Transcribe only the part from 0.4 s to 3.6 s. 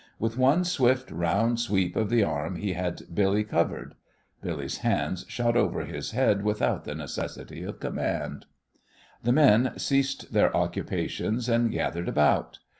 swift, round sweep of the arm he had Billy